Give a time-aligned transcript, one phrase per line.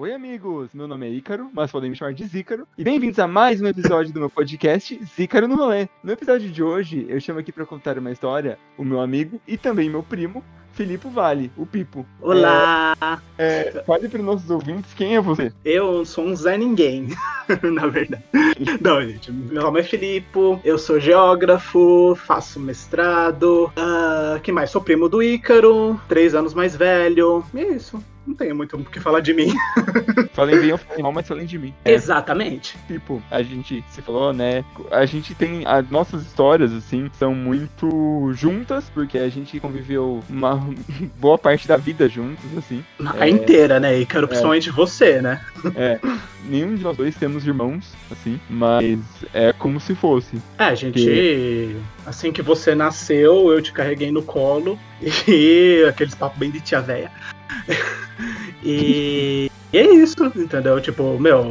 [0.00, 0.70] Oi, amigos!
[0.72, 2.66] Meu nome é Ícaro, mas podem me chamar de Zícaro.
[2.78, 5.90] E bem-vindos a mais um episódio do meu podcast Zícaro no Rolê.
[6.02, 9.58] No episódio de hoje, eu chamo aqui para contar uma história o meu amigo e
[9.58, 10.42] também meu primo,
[10.72, 12.06] Filipe Vale, o Pipo.
[12.22, 12.96] Olá!
[13.36, 15.52] É, é, fale para os nossos ouvintes quem é você.
[15.62, 17.08] Eu sou um Zé Ninguém,
[17.62, 18.24] na verdade.
[18.80, 23.70] Não, gente, meu nome é Filipe, eu sou geógrafo, faço mestrado.
[23.76, 24.70] Uh, que mais?
[24.70, 27.44] Sou primo do Ícaro, três anos mais velho.
[27.52, 29.52] E é isso não tenho muito o que falar de mim.
[30.32, 31.74] Falem bem ou falem mal, mas falem de mim.
[31.84, 31.92] É.
[31.92, 32.78] Exatamente.
[32.86, 34.64] Tipo, a gente, se falou, né?
[34.90, 35.66] A gente tem.
[35.66, 40.64] As nossas histórias, assim, são muito juntas, porque a gente conviveu uma
[41.18, 42.84] boa parte da vida juntos, assim.
[43.04, 43.30] A é...
[43.30, 43.98] inteira, né?
[43.98, 44.28] E quero é.
[44.28, 44.72] principalmente é.
[44.72, 45.44] você, né?
[45.74, 45.98] É.
[46.44, 48.98] Nenhum de nós dois temos irmãos, assim, mas
[49.34, 50.40] é como se fosse.
[50.58, 51.02] É, a gente.
[51.02, 51.76] Que...
[52.06, 56.80] Assim que você nasceu, eu te carreguei no colo e aqueles papos bem de tia
[56.80, 57.10] véia.
[58.62, 60.80] E, e é isso, entendeu?
[60.80, 61.44] Tipo, meu,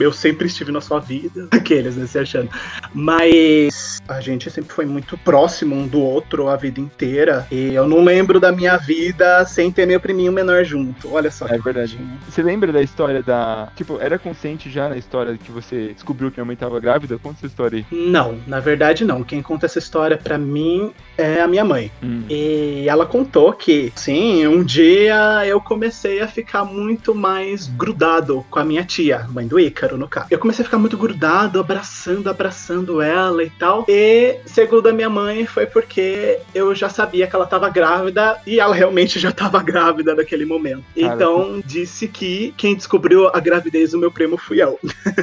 [0.00, 2.50] eu sempre estive na sua vida, aqueles, né, se achando.
[2.92, 7.46] Mas a gente sempre foi muito próximo um do outro a vida inteira.
[7.50, 11.12] E eu não lembro da minha vida sem ter meu priminho menor junto.
[11.12, 11.46] Olha só.
[11.46, 11.98] É verdade.
[12.28, 13.68] Você lembra da história da.
[13.76, 17.18] Tipo, era consciente já na história que você descobriu que a mãe tava grávida?
[17.18, 17.86] Conta essa história aí.
[17.90, 19.22] Não, na verdade não.
[19.22, 21.90] Quem conta essa história para mim é a minha mãe.
[22.02, 22.24] Hum.
[22.28, 28.58] E ela contou que, sim, um dia eu comecei a ficar muito mais grudado com
[28.58, 30.08] a minha tia, mãe do Ica no.
[30.30, 33.84] Eu comecei a ficar muito grudado, abraçando, abraçando ela e tal.
[33.88, 38.58] E, segundo a minha mãe, foi porque eu já sabia que ela tava grávida e
[38.60, 40.84] ela realmente já tava grávida naquele momento.
[40.98, 44.78] Cara, então, disse que quem descobriu a gravidez do meu primo fui eu.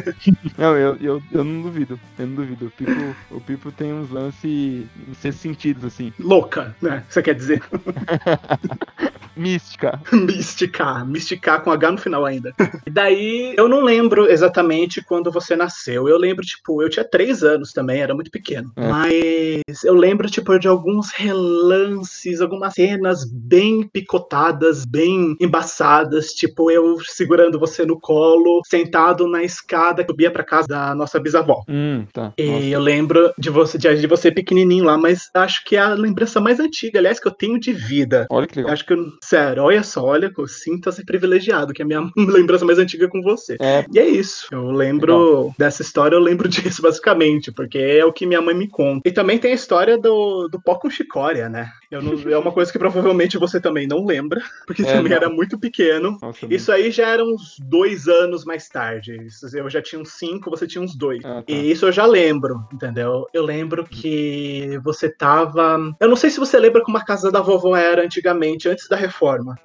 [0.57, 1.99] não, eu, eu, eu não duvido.
[2.19, 2.65] Eu não duvido.
[2.67, 4.85] O Pipo, o Pipo tem uns lances
[5.19, 6.13] sem sentidos, assim.
[6.19, 7.03] Louca, né?
[7.09, 7.63] Você quer dizer?
[9.35, 9.99] Mística.
[10.11, 11.05] Mística.
[11.05, 12.53] Mística com H no final ainda.
[12.85, 16.07] E daí, eu não lembro exatamente quando você nasceu.
[16.07, 18.71] Eu lembro, tipo, eu tinha três anos também, era muito pequeno.
[18.75, 18.87] É.
[18.87, 26.33] Mas eu lembro, tipo, de alguns relances, algumas cenas bem picotadas, bem embaçadas.
[26.33, 31.19] Tipo, eu segurando você no colo, sentado na escada que subia pra casa da nossa
[31.19, 31.63] bisavó.
[31.67, 32.33] Hum, tá.
[32.37, 32.65] E nossa.
[32.65, 36.59] eu lembro de você, de, você pequenininho lá, mas acho que é a lembrança mais
[36.59, 38.27] antiga, aliás, que eu tenho de vida.
[38.29, 38.73] Olha que legal.
[38.73, 42.77] Acho que eu Sério, olha só, olha, sinta-se privilegiado, que é a minha lembrança mais
[42.77, 43.55] antiga com você.
[43.59, 43.85] É.
[43.93, 44.47] E é isso.
[44.51, 45.55] Eu lembro Legal.
[45.57, 49.07] dessa história, eu lembro disso, basicamente, porque é o que minha mãe me conta.
[49.07, 51.71] E também tem a história do, do pó com chicória, né?
[51.89, 55.17] Não, é uma coisa que provavelmente você também não lembra, porque é, também não.
[55.17, 56.17] era muito pequeno.
[56.21, 59.17] Nossa, Isso aí já era uns dois anos mais tarde.
[59.53, 61.23] Eu já tinha uns cinco, você tinha uns dois.
[61.23, 61.43] Ah, tá.
[61.47, 63.25] E isso eu já lembro, entendeu?
[63.33, 65.79] Eu lembro que você tava.
[65.99, 68.95] Eu não sei se você lembra como a casa da vovó era antigamente, antes da
[68.95, 69.12] reforma.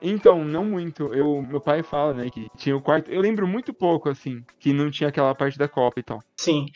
[0.00, 1.12] Então, não muito.
[1.14, 3.10] Eu, meu pai fala, né, que tinha o quarto.
[3.10, 6.20] Eu lembro muito pouco, assim, que não tinha aquela parte da copa e tal.
[6.36, 6.66] Sim.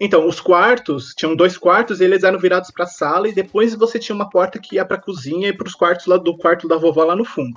[0.00, 4.14] Então, os quartos, tinham dois quartos, eles eram virados pra sala, e depois você tinha
[4.14, 7.14] uma porta que ia pra cozinha e pros quartos lá do quarto da vovó lá
[7.14, 7.54] no fundo.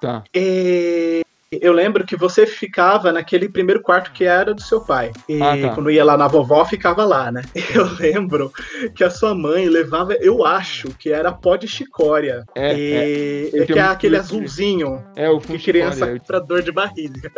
[0.00, 0.22] Tá.
[0.34, 1.23] E
[1.60, 5.12] eu lembro que você ficava naquele primeiro quarto que era do seu pai.
[5.28, 5.74] E ah, tá.
[5.74, 7.42] quando ia lá na vovó, ficava lá, né?
[7.74, 8.52] Eu lembro
[8.94, 12.44] que a sua mãe levava, eu acho que era pó de chicória.
[12.54, 13.62] É, e, é.
[13.62, 15.02] é que é aquele azulzinho.
[15.16, 16.20] É, o que criança eu...
[16.20, 17.30] pra dor de barriga.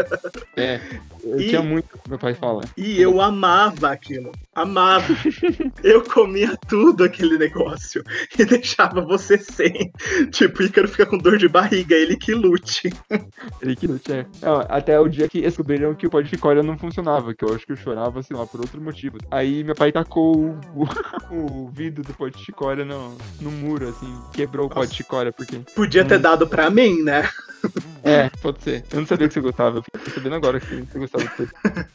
[0.56, 0.80] É,
[1.24, 2.62] eu e, tinha muito, meu pai fala.
[2.76, 4.32] E eu amava aquilo.
[4.54, 5.06] Amava.
[5.82, 8.02] eu comia tudo aquele negócio
[8.38, 9.92] e deixava você sem.
[10.30, 12.92] Tipo, Ícaro fica com dor de barriga, ele que lute.
[13.62, 14.05] ele que lute.
[14.08, 14.24] É.
[14.42, 17.54] Não, até o dia que descobriram que o pó de chicória não funcionava, que eu
[17.54, 19.18] acho que eu chorava, sei lá, por outro motivo.
[19.30, 20.88] Aí meu pai tacou o,
[21.30, 24.80] o, vidro do pó de chicória no, no muro, assim, quebrou Nossa.
[24.80, 25.58] o pó de chicória, porque...
[25.74, 27.28] Podia ter dado pra mim, né?
[28.02, 28.84] É, pode ser.
[28.92, 29.78] Eu não sabia que você gostava.
[29.78, 31.52] Eu fiquei sabendo agora que você gostava disso.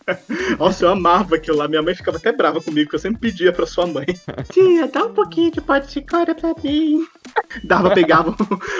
[0.59, 1.67] Nossa, eu amava aquilo lá.
[1.67, 4.05] Minha mãe ficava até brava comigo, porque eu sempre pedia pra sua mãe.
[4.51, 7.05] Tia, dá um pouquinho de pó de chicória pra mim.
[7.63, 8.35] Dava, pegava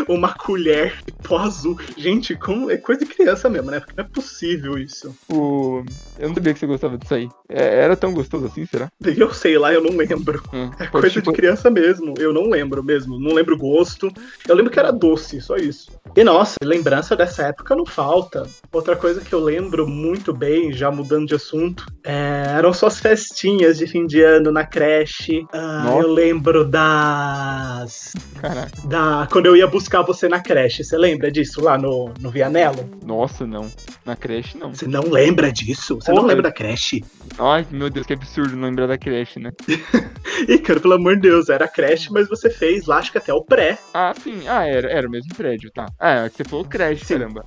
[0.10, 1.78] uma colher de pó azul.
[1.96, 2.70] Gente, como...
[2.70, 3.80] é coisa de criança mesmo, né?
[3.80, 5.16] Porque não é possível isso.
[5.30, 5.82] O...
[6.20, 7.30] Eu não sabia que você gostava disso aí.
[7.48, 8.92] É, era tão gostoso assim, será?
[9.02, 10.44] Eu sei lá, eu não lembro.
[10.54, 12.16] Hum, é coisa de criança mesmo.
[12.18, 13.18] Eu não lembro mesmo.
[13.18, 14.12] Não lembro o gosto.
[14.46, 15.90] Eu lembro que era doce, só isso.
[16.18, 18.46] E nossa, lembrança dessa época não falta.
[18.70, 23.00] Outra coisa que eu lembro muito bem, já mudando de assunto, é, eram só as
[23.00, 25.46] festinhas de fim de ano na creche.
[25.54, 28.12] Ah, eu lembro das.
[28.42, 28.72] Caraca.
[28.86, 30.84] Da, quando eu ia buscar você na creche.
[30.84, 32.90] Você lembra disso lá no, no Vianello?
[33.06, 33.70] Nossa, não.
[34.06, 34.74] Na creche, não.
[34.74, 35.96] Você não lembra disso?
[35.96, 36.22] Você Porra.
[36.22, 37.04] não lembra da creche?
[37.38, 39.52] Ai, meu Deus, que absurdo não lembrar da creche, né?
[40.48, 43.34] e, cara, pelo amor de Deus, era creche, mas você fez lá, acho que até
[43.34, 43.78] o pré.
[43.94, 44.48] Ah, sim.
[44.48, 45.88] Ah, era, era o mesmo prédio, tá.
[46.00, 47.44] Ah, é, você falou creche, caramba.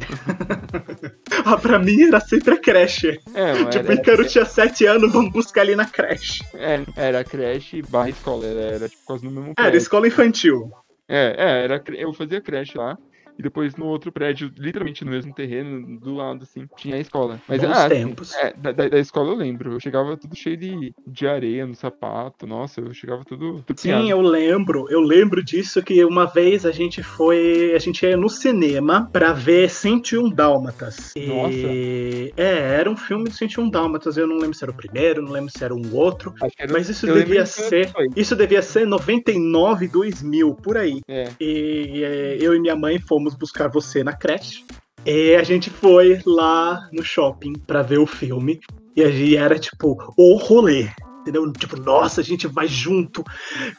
[1.44, 3.20] ah, pra mim era sempre a creche.
[3.34, 4.28] É, tipo, era, Ícaro era...
[4.28, 6.44] tinha 7 anos, vamos buscar ali na creche.
[6.54, 10.70] É, era creche barra escola, era, era tipo quase no mesmo Era escola infantil.
[11.08, 12.96] É, é, era, eu fazia creche lá.
[13.38, 17.40] E depois no outro prédio, literalmente no mesmo terreno, do lado, assim, tinha a escola.
[17.48, 18.34] Mas Bons ah, tempos.
[18.34, 19.72] É, da, da, escola eu lembro.
[19.72, 22.46] Eu chegava tudo cheio de, de areia no sapato.
[22.46, 23.62] Nossa, eu chegava tudo.
[23.66, 24.08] tudo Sim, piado.
[24.08, 24.86] eu lembro.
[24.88, 27.72] Eu lembro disso que uma vez a gente foi.
[27.74, 31.12] A gente ia no cinema pra ver 101 Dálmatas.
[31.16, 31.52] Nossa.
[31.52, 32.32] E...
[32.36, 34.16] É, era um filme de 101 Dálmatas.
[34.16, 36.32] Eu não lembro se era o primeiro, não lembro se era um outro.
[36.58, 36.72] Era...
[36.72, 37.92] Mas isso eu devia ser.
[38.14, 41.00] Isso devia ser 99, 2000, por aí.
[41.08, 41.28] É.
[41.40, 42.04] E,
[42.38, 44.64] e eu e minha mãe fomos fomos buscar você na creche.
[45.06, 48.60] E a gente foi lá no shopping para ver o filme.
[48.94, 50.88] E a gente era tipo o rolê
[51.24, 51.50] entendeu?
[51.52, 53.24] Tipo, nossa, a gente vai junto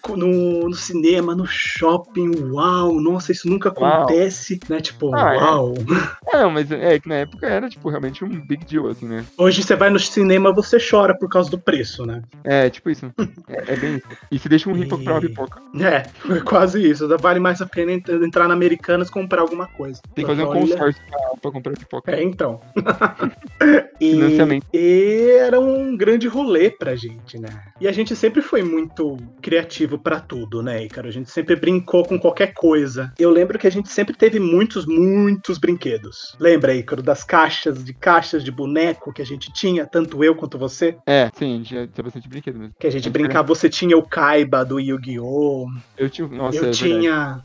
[0.09, 4.61] no, no cinema, no shopping, uau, nossa, isso nunca acontece, uau.
[4.69, 4.81] né?
[4.81, 5.37] Tipo, ah, é.
[5.37, 5.73] uau.
[6.33, 6.37] É.
[6.37, 9.23] Não, mas é que na época era, tipo, realmente um big deal, assim, né?
[9.37, 12.23] Hoje você vai no cinema, você chora por causa do preço, né?
[12.43, 13.11] É, tipo isso.
[13.47, 14.07] é, é, bem isso.
[14.31, 15.03] E se deixa um rico e...
[15.03, 15.61] pra uma pipoca.
[15.79, 17.07] É, foi quase isso.
[17.19, 20.01] Vale mais a pena entrar na Americanas e comprar alguma coisa.
[20.13, 22.11] Tem que fazer um consórcio pra, pra comprar pipoca.
[22.11, 22.59] É, então.
[24.01, 24.65] e, Financiamento.
[24.73, 27.63] E era um grande rolê pra gente né?
[27.79, 31.07] E a gente sempre foi muito criativo para tudo, né, cara?
[31.07, 33.11] A gente sempre brincou com qualquer coisa.
[33.17, 36.35] Eu lembro que a gente sempre teve muitos, muitos brinquedos.
[36.39, 40.57] Lembra, Ícaro, das caixas, de caixas de boneco que a gente tinha, tanto eu quanto
[40.57, 40.97] você?
[41.05, 42.73] É, sim, tinha, tinha bastante brinquedo mesmo.
[42.79, 45.67] Que a gente brincava, você tinha o Kaiba do Yu-Gi-Oh!
[45.97, 47.43] Eu tinha, nossa, eu é tinha.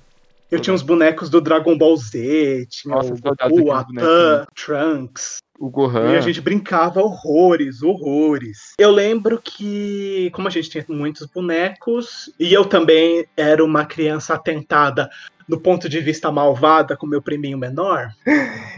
[0.51, 5.39] Eu tinha uns bonecos do Dragon Ball Z, tinha Nossa, o Goku, Atan, Trunks.
[5.61, 6.15] O Gohan.
[6.15, 8.73] E a gente brincava horrores, horrores.
[8.79, 14.33] Eu lembro que, como a gente tinha muitos bonecos, e eu também era uma criança
[14.33, 15.11] atentada
[15.47, 18.09] do ponto de vista malvada com meu priminho menor.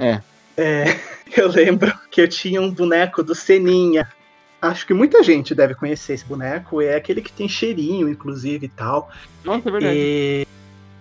[0.01, 0.21] É.
[0.57, 0.99] é
[1.41, 4.09] eu lembro que eu tinha um boneco do Seninha.
[4.61, 6.83] Acho que muita gente deve conhecer esse boneco.
[6.83, 9.09] É aquele que tem cheirinho, inclusive, e tal.
[9.45, 9.97] Nossa, é verdade.
[9.97, 10.47] E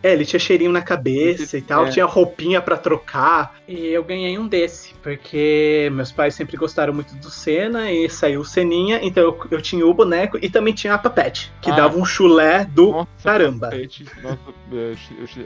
[0.03, 1.89] é, ele tinha cheirinho na cabeça e tal, é.
[1.89, 3.55] tinha roupinha para trocar.
[3.67, 8.41] E eu ganhei um desse, porque meus pais sempre gostaram muito do Senna e saiu
[8.41, 11.75] o Seninha, então eu, eu tinha o boneco e também tinha a Papete, que ah.
[11.75, 13.69] dava um chulé do Nossa, caramba.
[13.69, 14.39] Papete, nossa,
[14.73, 14.95] é,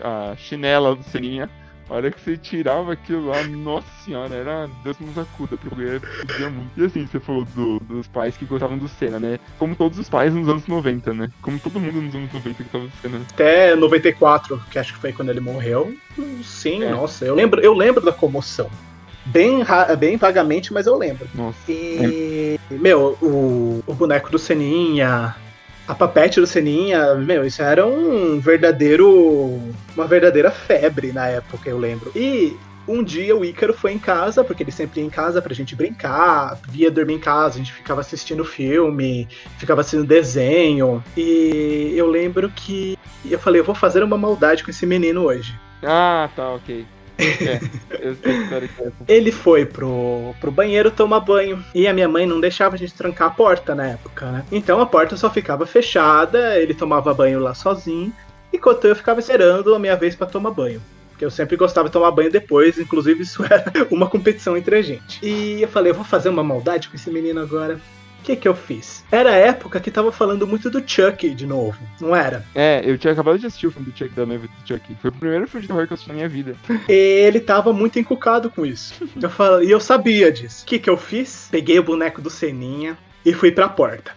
[0.02, 1.50] a chinela do Seninha.
[1.90, 6.50] A hora que você tirava aquilo lá, nossa senhora, era Deus nos acuda, porque podia
[6.50, 6.72] muito.
[6.76, 9.40] E assim, você falou do, dos pais que gostavam do Senna, né?
[9.60, 11.30] Como todos os pais nos anos 90, né?
[11.42, 13.22] Como todo mundo nos anos 90 que gostava do Senna.
[13.32, 15.96] Até 94, que acho que foi quando ele morreu.
[16.44, 16.90] Sim, é.
[16.90, 18.70] nossa, eu lembro, eu lembro da comoção.
[19.26, 19.64] Bem,
[19.98, 21.28] bem vagamente, mas eu lembro.
[21.34, 21.72] Nossa.
[21.72, 22.74] E, é.
[22.76, 25.36] meu, o, o boneco do Seninha,
[25.88, 29.62] a papete do Seninha, meu, isso era um verdadeiro.
[29.96, 32.12] Uma verdadeira febre na época, eu lembro.
[32.16, 35.54] E um dia o Ícaro foi em casa, porque ele sempre ia em casa pra
[35.54, 39.28] gente brincar, via dormir em casa, a gente ficava assistindo filme,
[39.58, 41.04] ficava assistindo desenho.
[41.16, 42.98] E eu lembro que
[43.30, 45.58] eu falei, eu vou fazer uma maldade com esse menino hoje.
[45.84, 46.86] Ah, tá, ok.
[47.18, 47.60] É,
[49.08, 51.64] ele foi pro, pro banheiro tomar banho.
[51.74, 54.46] E a minha mãe não deixava a gente trancar a porta na época, né?
[54.52, 58.14] Então a porta só ficava fechada, ele tomava banho lá sozinho.
[58.54, 60.82] Enquanto eu ficava esperando a minha vez para tomar banho.
[61.10, 64.82] Porque eu sempre gostava de tomar banho depois, inclusive isso era uma competição entre a
[64.82, 65.26] gente.
[65.26, 67.80] E eu falei, eu vou fazer uma maldade com esse menino agora
[68.26, 69.06] que que eu fiz?
[69.12, 72.44] Era a época que tava falando muito do Chuck de novo, não era?
[72.56, 74.96] É, eu tinha acabado de assistir o filme do Chuck, da noiva do Chuck.
[75.00, 76.56] Foi o primeiro filme de terror que eu assisti na minha vida.
[76.90, 79.08] Ele tava muito encucado com isso.
[79.22, 80.64] eu falei, e eu sabia disso.
[80.64, 81.48] O que que eu fiz?
[81.52, 84.12] Peguei o boneco do Seninha e fui pra porta.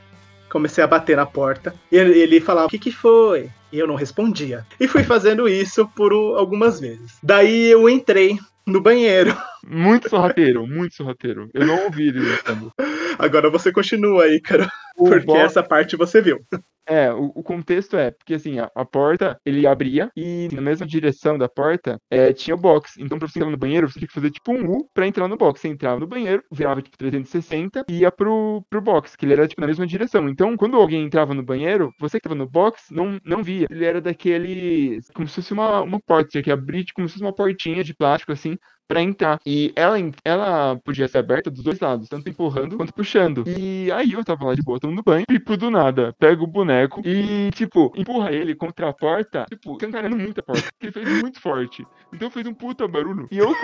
[0.48, 1.74] Comecei a bater na porta.
[1.92, 3.50] E ele falava: O que, que foi?
[3.70, 4.66] E eu não respondia.
[4.80, 7.18] E fui fazendo isso por algumas vezes.
[7.22, 8.38] Daí eu entrei
[8.68, 9.36] no banheiro.
[9.66, 11.50] Muito sorrateiro, muito sorrateiro.
[11.52, 12.72] Eu não ouvi ele gritando.
[13.18, 14.70] Agora você continua aí, cara.
[14.96, 15.40] Porque box...
[15.40, 16.40] essa parte você viu.
[16.88, 20.86] É, o, o, contexto é, porque assim, a, a, porta, ele abria e na mesma
[20.86, 22.94] direção da porta é, tinha o box.
[22.98, 25.28] Então, pra você entrar no banheiro, você tinha que fazer tipo um U pra entrar
[25.28, 25.60] no box.
[25.60, 29.46] Você entrava no banheiro, virava tipo 360 e ia pro, pro box, que ele era
[29.46, 30.28] tipo na mesma direção.
[30.30, 33.66] Então, quando alguém entrava no banheiro, você que tava no box não, não via.
[33.70, 34.98] Ele era daquele.
[35.14, 37.84] como se fosse uma, uma porta, tinha que abrir tipo, como se fosse uma portinha
[37.84, 38.56] de plástico assim,
[38.88, 39.38] para entrar.
[39.44, 43.44] E ela, ela podia ser aberta dos dois lados, tanto empurrando quanto puxando.
[43.46, 47.02] E aí eu tava lá de boa, tomando banho, e do nada, pega o boneco
[47.04, 51.22] e, tipo, empurra ele contra a porta, tipo, cancarando muito a porta, porque ele fez
[51.22, 51.86] muito forte.
[52.12, 53.28] Então fez um puta barulho.
[53.30, 53.54] E eu,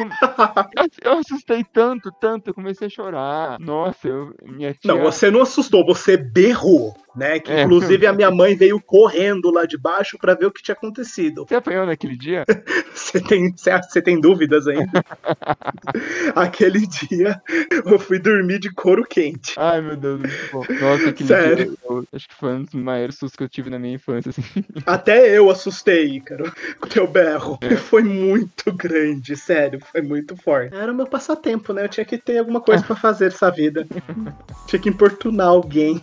[1.02, 3.58] eu assustei tanto, tanto, eu comecei a chorar.
[3.60, 4.92] Nossa, eu, minha tia...
[4.92, 6.94] Não, você não assustou, você berrou.
[7.14, 7.38] Né?
[7.38, 7.62] Que é.
[7.62, 11.46] inclusive a minha mãe veio correndo lá de baixo para ver o que tinha acontecido.
[11.46, 12.44] Você apanhou naquele dia?
[12.94, 15.04] Você tem, você tem dúvidas ainda?
[16.34, 17.42] aquele dia
[17.84, 19.54] eu fui dormir de couro quente.
[19.56, 20.64] Ai, meu Deus, muito bom.
[20.80, 21.56] Nossa, aquele Sério?
[21.56, 24.30] dia eu, acho que foi um dos maiores sustos que eu tive na minha infância,
[24.30, 24.42] assim.
[24.86, 27.58] Até eu assustei, cara, com o teu berro.
[27.60, 27.74] É.
[27.76, 30.74] Foi muito grande, sério, foi muito forte.
[30.74, 31.84] Era o meu passatempo, né?
[31.84, 33.86] Eu tinha que ter alguma coisa para fazer essa vida.
[34.68, 36.00] tinha que importunar alguém.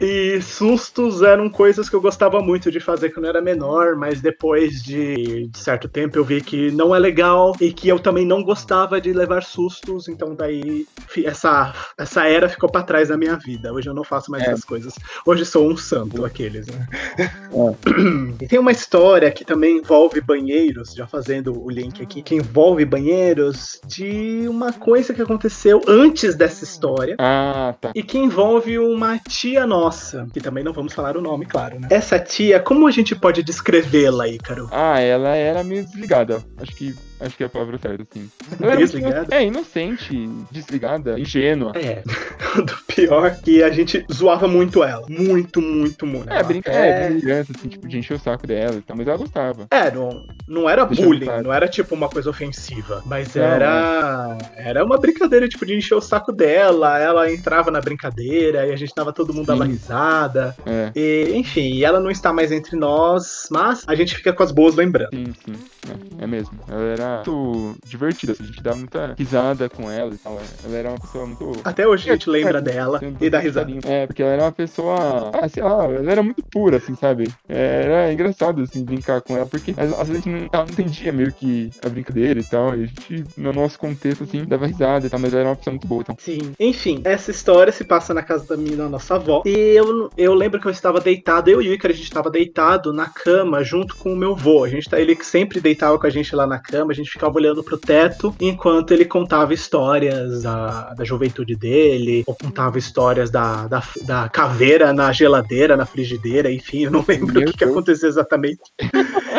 [0.00, 4.20] E sustos eram coisas que eu gostava muito de fazer quando eu era menor, mas
[4.20, 8.26] depois de, de certo tempo eu vi que não é legal e que eu também
[8.26, 10.86] não gostava de levar sustos, então daí
[11.24, 13.72] essa, essa era ficou para trás da minha vida.
[13.72, 14.50] Hoje eu não faço mais é.
[14.50, 14.94] essas coisas.
[15.26, 16.86] Hoje sou um santo, aqueles, né?
[17.18, 17.28] É.
[18.40, 22.84] E tem uma história que também envolve banheiros, já fazendo o link aqui, que envolve
[22.84, 27.16] banheiros de uma coisa que aconteceu antes dessa história.
[27.18, 27.92] Ah, tá.
[27.94, 31.88] E que envolve uma tia nossa, que também não vamos falar o nome, claro, né?
[31.90, 34.68] Essa tia, como a gente pode descrevê-la, Ícaro?
[34.72, 36.42] Ah, ela era meio desligada.
[36.58, 38.30] Acho que Acho que é a palavra certa, sim.
[38.76, 39.34] Desligada?
[39.34, 41.72] É, inocente, desligada, ingênua.
[41.74, 42.02] É.
[42.56, 45.06] Do pior que a gente zoava muito ela.
[45.08, 46.30] Muito, muito, muito.
[46.30, 49.16] É, brinca, é, é assim, tipo, de encher o saco dela e tal, mas ela
[49.16, 49.66] gostava.
[49.70, 53.02] É, não, não era Deixa bullying, não era tipo uma coisa ofensiva.
[53.06, 54.38] Mas não, era.
[54.56, 56.98] Era uma brincadeira, tipo, de encher o saco dela.
[56.98, 60.56] Ela entrava na brincadeira e a gente tava todo mundo dando risada.
[60.66, 60.90] É.
[60.94, 64.74] E, enfim, ela não está mais entre nós, mas a gente fica com as boas
[64.74, 65.14] lembranças.
[65.14, 65.54] Sim, sim.
[65.88, 66.58] É, é mesmo.
[66.68, 70.40] Ela era muito divertida, assim, a gente dá muita risada com ela e tal.
[70.64, 71.52] Ela era uma pessoa muito.
[71.64, 73.72] Até hoje a gente lembra dela e dá risada.
[73.86, 75.30] É, porque ela era uma pessoa.
[75.32, 77.32] Ah, sei lá, ela era muito pura, assim, sabe?
[77.48, 81.70] Era engraçado, assim, brincar com ela, porque às vezes não, ela não entendia meio que
[81.84, 82.74] a brincadeira e tal.
[82.76, 85.56] E a gente, no nosso contexto, assim, dava risada e tal, mas ela era uma
[85.56, 86.16] pessoa muito boa, então.
[86.18, 86.52] Sim.
[86.58, 89.42] Enfim, essa história se passa na casa da minha nossa avó.
[89.44, 92.30] E eu, eu lembro que eu estava deitado, eu e o Icar, a gente estava
[92.30, 94.64] deitado na cama junto com o meu avô.
[94.64, 97.62] A gente, tá, ele sempre deitava com a gente lá na cama, gente ficava olhando
[97.62, 103.82] pro teto enquanto ele contava histórias da, da juventude dele, ou contava histórias da, da,
[104.02, 108.08] da caveira na geladeira, na frigideira, enfim, eu não lembro Meu o que, que aconteceu
[108.08, 108.60] exatamente.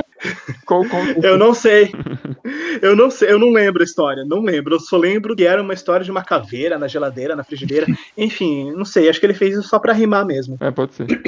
[0.65, 1.03] Qual, qual...
[1.23, 1.91] Eu não sei.
[2.81, 4.75] Eu não sei, eu não lembro a história, não lembro.
[4.75, 7.85] Eu só lembro que era uma história de uma caveira na geladeira, na frigideira.
[8.17, 10.57] Enfim, não sei, acho que ele fez isso só pra rimar mesmo.
[10.61, 11.07] É, pode ser.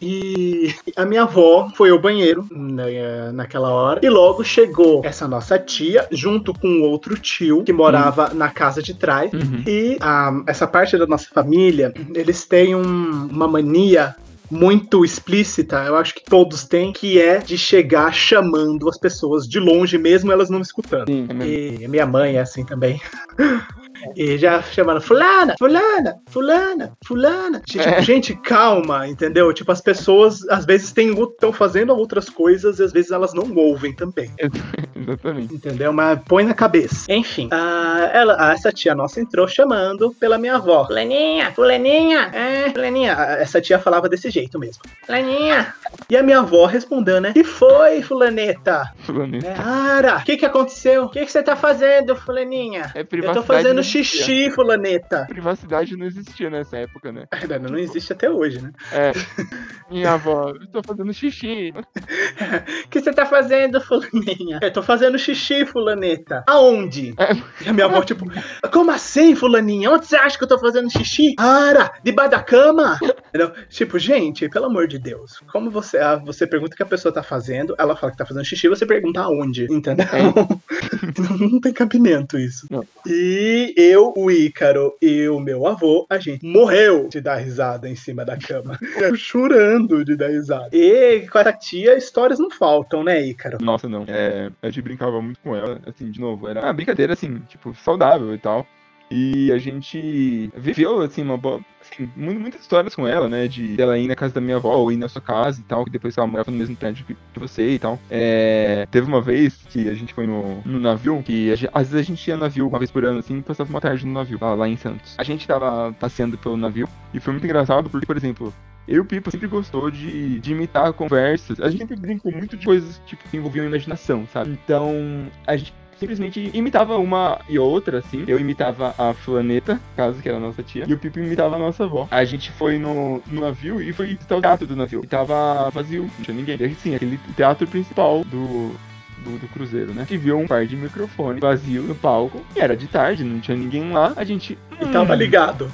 [0.00, 5.58] E a minha avó foi ao banheiro né, naquela hora e logo chegou essa nossa
[5.58, 8.36] tia junto com outro tio que morava uhum.
[8.36, 9.32] na casa de trás.
[9.32, 9.62] Uhum.
[9.66, 14.14] E a, essa parte da nossa família, eles têm um, uma mania
[14.52, 19.58] muito explícita, eu acho que todos têm, que é de chegar chamando as pessoas de
[19.58, 21.06] longe, mesmo elas não escutando.
[21.06, 23.00] Sim, é e minha mãe é assim também.
[24.16, 27.62] E já chamando fulana, fulana, fulana, fulana.
[27.66, 28.02] Tipo, é.
[28.02, 29.52] gente, calma, entendeu?
[29.52, 33.92] Tipo, as pessoas às vezes estão fazendo outras coisas e às vezes elas não ouvem
[33.94, 34.30] também.
[34.94, 35.54] Exatamente.
[35.54, 35.92] Entendeu?
[35.92, 37.12] Mas põe na cabeça.
[37.12, 40.86] Enfim, a, ela, essa tia nossa entrou chamando pela minha avó.
[40.86, 43.12] Fulaninha, fulaninha, é, fulaninha.
[43.12, 44.82] Essa tia falava desse jeito mesmo.
[45.04, 45.74] Fulaninha.
[46.08, 47.32] E a minha avó respondeu, né?
[47.32, 48.92] Que foi, fulaneta?
[49.00, 49.48] Fulaneta.
[49.48, 51.04] É, Ara, o que que aconteceu?
[51.04, 52.92] O que que você tá fazendo, fulaninha?
[52.94, 53.00] É.
[53.00, 55.26] Eu tô fazendo xixi, fulaneta.
[55.28, 57.26] Privacidade não existia nessa época, né?
[57.30, 58.72] É, não, não existe até hoje, né?
[58.92, 59.12] É.
[59.90, 61.72] Minha avó, eu tô fazendo xixi.
[61.76, 64.58] O que você tá fazendo, fulaninha?
[64.62, 66.42] Eu tô fazendo xixi, fulaneta.
[66.46, 67.14] Aonde?
[67.18, 67.34] É.
[67.64, 68.24] E a minha avó, tipo,
[68.72, 69.90] como assim, fulaninha?
[69.90, 71.34] Onde você acha que eu tô fazendo xixi?
[71.38, 72.98] Ara, debaixo da cama?
[73.28, 73.52] Entendeu?
[73.68, 77.12] Tipo, gente, pelo amor de Deus, como você, ah, você pergunta o que a pessoa
[77.12, 80.06] tá fazendo, ela fala que tá fazendo xixi, você pergunta aonde, entendeu?
[80.06, 80.22] É.
[81.20, 82.66] não, não, tem cabimento isso.
[82.70, 82.84] Não.
[83.06, 87.96] E eu, o Ícaro e o meu avô, a gente morreu de dar risada em
[87.96, 88.78] cima da cama.
[89.16, 90.68] chorando de dar risada.
[90.72, 93.58] E com a tia, histórias não faltam, né, Ícaro?
[93.60, 94.04] Nossa, não.
[94.06, 97.74] É, a gente brincava muito com ela, assim, de novo, era uma brincadeira, assim, tipo,
[97.74, 98.66] saudável e tal.
[99.12, 101.60] E a gente viveu, assim, uma boa.
[101.80, 103.46] Assim, muitas histórias com ela, né?
[103.46, 105.84] De ela ir na casa da minha avó ou ir na sua casa e tal,
[105.84, 107.98] que depois ela morava no mesmo prédio que, você e tal.
[108.10, 112.02] É, teve uma vez que a gente foi no, no navio, que às vezes a
[112.02, 114.38] gente ia no navio uma vez por ano, assim, e passava uma tarde no navio,
[114.40, 115.14] lá, lá em Santos.
[115.18, 118.54] A gente tava passeando pelo navio e foi muito engraçado porque, por exemplo,
[118.86, 121.60] eu e o Pipo sempre gostou de, de imitar conversas.
[121.60, 124.50] A gente sempre brincou muito de coisas tipo, que envolviam imaginação, sabe?
[124.50, 128.24] Então, a gente simplesmente imitava uma e outra, assim.
[128.26, 131.58] Eu imitava a Flaneta, caso que era a nossa tia, e o Pipo imitava a
[131.58, 132.08] nossa avó.
[132.10, 135.02] A gente foi no, no navio e foi visitar o teatro do navio.
[135.04, 136.56] E tava vazio, não tinha ninguém.
[136.60, 138.74] E sim, aquele teatro principal do,
[139.18, 140.04] do, do, cruzeiro, né?
[140.06, 142.40] Que viu um par de microfones vazio no palco.
[142.56, 144.12] E era de tarde, não tinha ninguém lá.
[144.16, 145.70] A gente E tava ligado.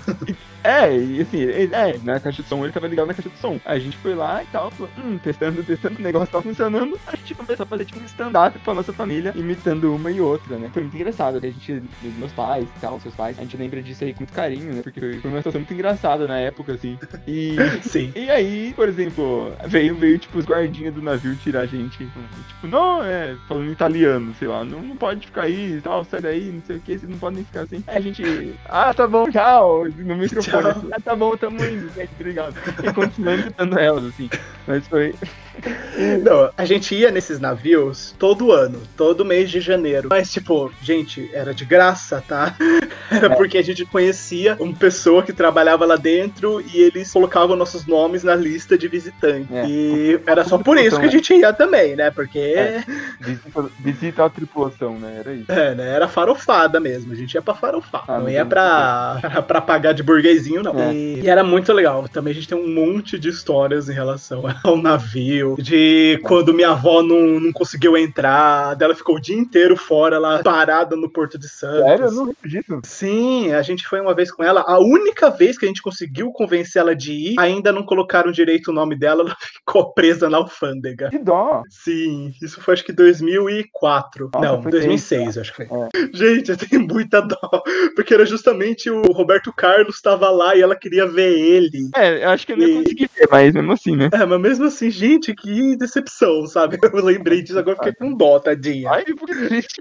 [0.62, 3.38] É, e assim, ele, é, na caixa de som ele tava ligado na caixa de
[3.38, 3.60] som.
[3.64, 6.98] A gente foi lá e tal, falou, hum, testando, testando, o negócio tá funcionando.
[7.06, 10.56] A gente começou a fazer tipo um stand-up pra nossa família, imitando uma e outra,
[10.58, 10.68] né?
[10.72, 11.48] Foi muito engraçado, né?
[11.48, 11.82] A gente,
[12.18, 14.82] meus pais e tal, seus pais, a gente lembra disso aí com muito carinho, né?
[14.82, 16.98] Porque foi uma situação muito engraçada na época, assim.
[17.26, 17.56] E.
[17.82, 18.12] Sim.
[18.14, 21.98] E aí, por exemplo, veio, veio, tipo, os guardinhas do navio tirar a gente.
[21.98, 26.20] Tipo, não, é, falando italiano, sei lá, não, não pode ficar aí e tal, sai
[26.20, 27.82] daí, não sei o que, vocês não podem ficar assim.
[27.86, 30.62] Aí a gente, ah, tá bom, tchau, no microfone.
[30.62, 30.84] Tchau.
[30.92, 32.54] Ah, tá bom, tamo indo, gente, obrigado.
[32.82, 34.30] E continuando imitando elas, assim.
[34.66, 35.14] Mas foi.
[36.22, 40.08] Não, a gente ia nesses navios todo ano, todo mês de janeiro.
[40.10, 42.54] Mas, tipo, gente, era de graça, tá?
[43.10, 43.36] Era é.
[43.36, 48.22] porque a gente conhecia uma pessoa que trabalhava lá dentro e eles colocavam nossos nomes
[48.22, 49.50] na lista de visitantes.
[49.50, 49.66] É.
[49.66, 52.10] E era só por isso que a gente ia também, né?
[52.10, 52.38] Porque.
[52.38, 52.84] É.
[53.18, 55.20] Visita, visita a tripulação, né?
[55.20, 55.50] Era isso.
[55.50, 55.94] É, né?
[55.94, 57.12] Era farofada mesmo.
[57.12, 58.04] A gente ia pra farofar.
[58.06, 58.77] Ah, não ia pra,
[59.46, 60.78] pra pagar de burguesinho, não.
[60.78, 60.92] É.
[60.92, 62.08] E, e era muito legal.
[62.08, 66.70] Também a gente tem um monte de histórias em relação ao navio, de quando minha
[66.70, 71.38] avó não, não conseguiu entrar, dela ficou o dia inteiro fora lá, parada no Porto
[71.38, 71.80] de Santos.
[71.80, 72.04] Sério?
[72.06, 72.80] Eu não.
[72.82, 74.64] Sim, a gente foi uma vez com ela.
[74.66, 78.70] A única vez que a gente conseguiu convencer ela de ir, ainda não colocaram direito
[78.70, 81.10] o nome dela, ela ficou presa na alfândega.
[81.10, 81.62] Que dó!
[81.68, 84.30] Sim, isso foi acho que 2004.
[84.32, 85.66] Nossa, não, 2006, acho que foi.
[85.66, 85.88] É.
[86.12, 87.62] Gente, eu tenho muita dó,
[87.94, 91.90] porque era justamente o Roberto Carlos estava lá e ela queria ver ele.
[91.94, 92.74] É, eu acho que eu não e...
[92.74, 94.08] consegui ver, mas mesmo assim, né?
[94.12, 96.78] É, mas mesmo assim, gente, que decepção, sabe?
[96.98, 98.90] Eu lembrei disso agora, fiquei com dó, tadinha.
[98.90, 99.76] Ai, que triste.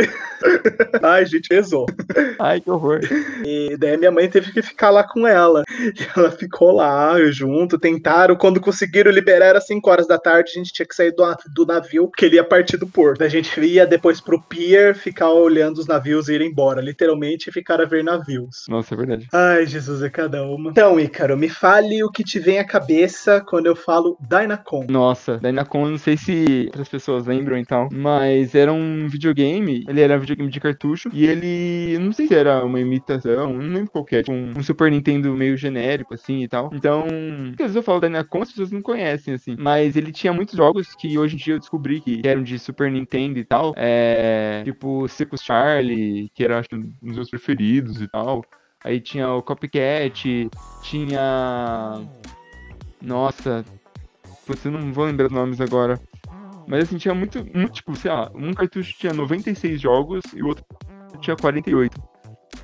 [1.02, 1.86] Ai, gente, rezou.
[2.40, 3.00] Ai, que horror.
[3.46, 5.64] E daí minha mãe teve que ficar lá com ela.
[5.80, 8.36] E ela ficou lá, junto, tentaram.
[8.36, 11.66] Quando conseguiram liberar, era 5 horas da tarde, a gente tinha que sair do, do
[11.66, 13.24] navio, que ele ia partir do porto.
[13.24, 16.82] A gente ia depois pro pier, ficar olhando os navios e ir embora.
[16.82, 18.66] Literalmente, ficar a ver navios.
[18.68, 19.28] Nossa, é verdade.
[19.34, 20.72] Ai, Jesus, é cada uma.
[20.72, 24.86] Então, Ícaro, me fale o que te vem à cabeça quando eu falo Dynacon.
[24.90, 30.16] Nossa, Dynacon, não sei se outras pessoas lembram então, mas era um videogame, ele era
[30.16, 34.06] um videogame de cartucho, e ele, não sei se era uma imitação, não lembro qual
[34.12, 36.70] é, tipo um, um, Super Nintendo meio genérico, assim, e tal.
[36.74, 37.06] Então,
[37.52, 40.56] às vezes eu falo da Nacon, as pessoas não conhecem, assim, mas ele tinha muitos
[40.56, 44.62] jogos que hoje em dia eu descobri que eram de Super Nintendo e tal, é,
[44.64, 48.44] tipo Circus Charlie, que era, acho, um dos meus preferidos e tal.
[48.84, 50.50] Aí tinha o Copycat,
[50.84, 52.02] tinha...
[53.02, 53.66] Nossa,
[54.46, 56.00] você não vou lembrar os nomes agora.
[56.68, 60.48] Mas assim, tinha muito, muito, tipo, sei lá, um cartucho tinha 96 jogos e o
[60.48, 60.66] outro
[61.22, 62.02] tinha 48.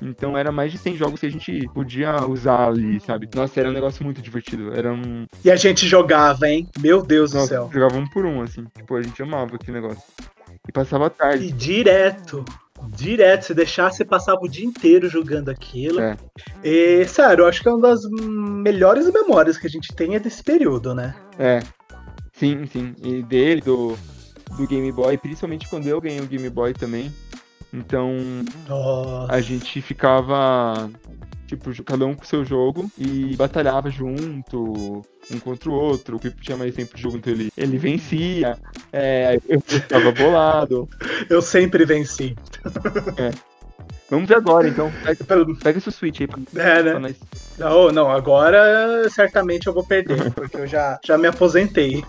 [0.02, 3.28] Então era mais de 100 jogos que a gente podia usar ali, sabe?
[3.34, 4.72] Nossa, era um negócio muito divertido.
[4.74, 5.26] Era um.
[5.44, 6.68] E a gente jogava, hein?
[6.78, 7.70] Meu Deus Nossa, do céu.
[7.72, 8.64] Jogava um por um, assim.
[8.76, 10.02] Tipo, a gente amava aquele negócio.
[10.68, 11.46] E passava tarde.
[11.46, 12.44] E direto.
[12.90, 16.00] Direto, se deixasse, você passava o dia inteiro jogando aquilo.
[16.00, 16.16] É.
[16.62, 20.20] E, sério, eu acho que é uma das melhores memórias que a gente tem é
[20.20, 21.14] desse período, né?
[21.38, 21.60] É.
[22.32, 22.94] Sim, sim.
[23.02, 23.96] E dele, do,
[24.56, 27.12] do Game Boy, principalmente quando eu ganhei o Game Boy também.
[27.72, 28.12] Então,
[28.68, 29.32] Nossa.
[29.32, 30.88] a gente ficava,
[31.56, 36.16] tipo, cada um com o seu jogo e batalhava junto, um contra o outro.
[36.16, 38.58] O Pipo tinha mais tempo de jogo, então ele, ele vencia.
[38.92, 40.88] É, eu ficava bolado.
[41.30, 42.36] Eu sempre venci.
[43.16, 43.53] É.
[44.10, 44.92] Vamos ver agora, então.
[45.04, 45.24] Pega,
[45.62, 46.92] pega seu Switch aí pra, é, né?
[46.92, 47.00] Pra
[47.58, 52.04] não, não, agora certamente eu vou perder, porque eu já, já me aposentei.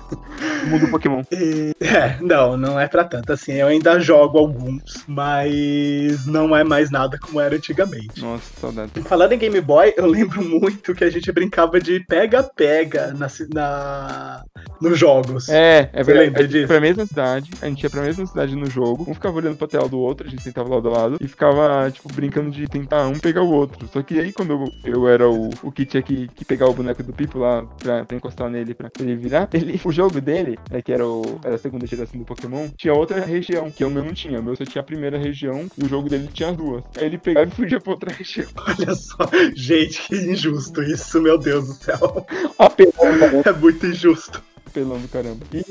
[0.65, 1.21] Mundo Pokémon.
[1.31, 3.53] E, é, não, não é pra tanto assim.
[3.53, 8.21] Eu ainda jogo alguns, mas não é mais nada como era antigamente.
[8.21, 8.91] Nossa, saudade.
[9.03, 14.43] Falando em Game Boy, eu lembro muito que a gente brincava de pega-pega na, na,
[14.81, 15.49] nos jogos.
[15.49, 16.27] É, é verdade.
[16.27, 16.67] Lembra disso?
[16.67, 19.67] Pra mesma cidade, a gente ia pra mesma cidade no jogo, um ficava olhando pra
[19.67, 23.07] tela do outro, a gente sentava lado a lado, e ficava, tipo, brincando de tentar
[23.07, 23.87] um pegar o outro.
[23.91, 26.73] Só que aí, quando eu, eu era o, o que tinha que, que pegar o
[26.73, 30.57] boneco do Pipo lá pra, pra encostar nele pra ele virar, ele, o jogo dele,
[30.71, 33.89] é, que era, o, era a segunda geração do Pokémon, tinha outra região, que o
[33.89, 34.39] meu não tinha.
[34.39, 36.83] O meu só tinha a primeira região e o jogo dele tinha as duas.
[36.97, 38.47] Aí ele pegava e fugia pra outra região.
[38.67, 39.17] Olha só,
[39.55, 42.25] gente, que injusto isso, meu Deus do céu.
[42.57, 44.41] Apelão, é muito injusto
[44.75, 45.45] apelão do caramba.
[45.53, 45.63] E,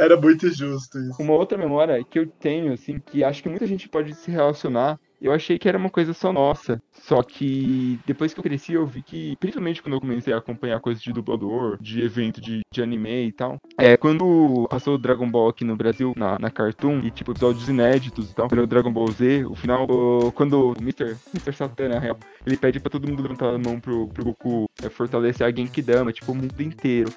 [0.00, 1.20] Era muito injusto isso.
[1.20, 5.00] Uma outra memória que eu tenho, assim, que acho que muita gente pode se relacionar,
[5.20, 6.80] eu achei que era uma coisa só nossa.
[6.92, 10.80] Só que depois que eu cresci, eu vi que, principalmente quando eu comecei a acompanhar
[10.80, 15.28] coisas de dublador, de evento de, de anime e tal, é quando passou o Dragon
[15.30, 18.92] Ball aqui no Brasil, na, na Cartoon, e tipo, episódios inéditos e tal, pelo Dragon
[18.92, 21.16] Ball Z, o final, o, quando o Mr.
[21.34, 21.52] Mr.
[21.52, 24.88] Satan, na real, ele pede pra todo mundo levantar a mão pro, pro Goku é,
[24.88, 27.12] fortalecer a Genkidama, tipo, o mundo inteiro.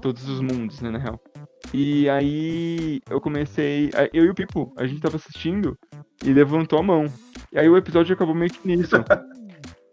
[0.00, 1.20] Todos os mundos, né, na real.
[1.72, 3.90] E aí eu comecei.
[4.12, 5.76] Eu e o Pipo, a gente tava assistindo
[6.24, 7.06] e levantou a mão.
[7.52, 8.96] E aí o episódio acabou meio que nisso.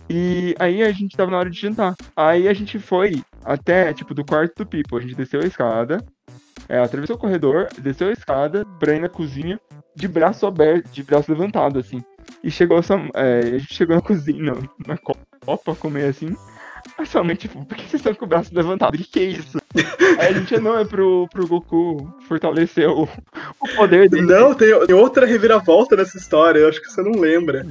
[0.07, 1.95] E aí a gente tava na hora de jantar.
[2.15, 4.97] Aí a gente foi até, tipo, do quarto do Pipo.
[4.97, 6.05] A gente desceu a escada,
[6.69, 9.59] é, atravessou o corredor, desceu a escada pra ir na cozinha
[9.95, 12.03] de braço aberto, de braço levantado, assim.
[12.43, 14.53] E chegou essa, é, a gente chegou na cozinha,
[14.85, 16.35] na copa, comer assim.
[17.03, 18.95] Somente, tipo, por que vocês estão com o braço levantado?
[18.95, 19.57] O que, que é isso?
[20.17, 24.25] Aí a gente, não, é pro, pro Goku fortalecer o, o poder dele.
[24.25, 27.65] Não, tem, tem, outra reviravolta nessa história, eu acho que você não lembra.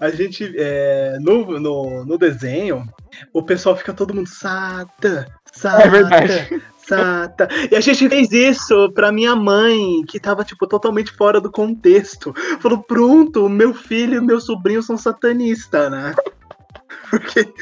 [0.00, 2.88] A gente, é, no, no, no desenho,
[3.34, 6.62] o pessoal fica todo mundo, Sata, Sata, é verdade.
[6.78, 7.48] Sata.
[7.70, 12.34] E a gente fez isso pra minha mãe, que tava, tipo, totalmente fora do contexto.
[12.60, 16.14] Falou, pronto, meu filho e meu sobrinho são satanistas, né?
[17.10, 17.52] Porque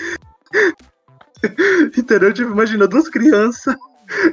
[1.96, 2.32] Entendeu?
[2.32, 3.74] Tipo, imagina duas crianças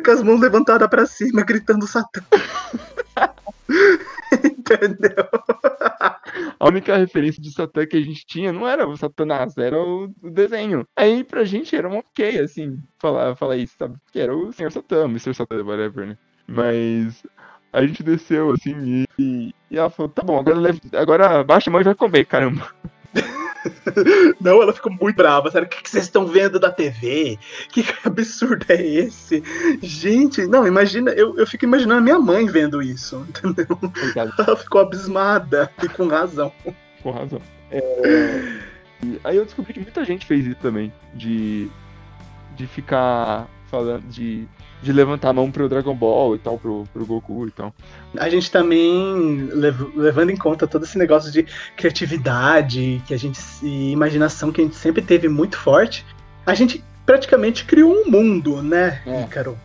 [0.03, 2.21] com as mãos levantadas para cima, gritando Satã.
[4.43, 5.29] Entendeu?
[6.59, 10.11] A única referência de Satã que a gente tinha não era o Satanás, era o,
[10.23, 10.85] desenho.
[10.95, 13.95] Aí pra gente era um ok, assim, falar, falar isso, sabe?
[14.11, 15.33] Que era o Senhor Satã, Mr.
[15.33, 16.17] Satã, whatever, né?
[16.47, 17.23] Mas
[17.71, 20.59] a gente desceu, assim, e, e ela falou, tá bom, agora,
[20.93, 22.73] agora baixa a mão e vai comer, caramba.
[24.39, 25.49] Não, ela ficou muito brava.
[25.51, 27.37] Sério, o que vocês estão vendo da TV?
[27.69, 29.43] Que absurdo é esse?
[29.81, 33.77] Gente, não, imagina, eu, eu fico imaginando a minha mãe vendo isso, entendeu?
[34.15, 36.51] Ela ficou abismada e com razão.
[37.01, 37.41] Com razão.
[37.71, 38.59] É...
[39.23, 41.69] Aí eu descobri que muita gente fez isso também, de,
[42.55, 44.47] de ficar falando, de
[44.85, 47.73] de levantar a mão pro Dragon Ball e tal, pro, pro Goku e tal.
[48.17, 49.49] A gente também,
[49.95, 54.63] levando em conta todo esse negócio de criatividade, que a gente e imaginação que a
[54.63, 56.05] gente sempre teve muito forte,
[56.45, 59.23] a gente praticamente criou um mundo, né, é.
[59.23, 59.57] Ícaro?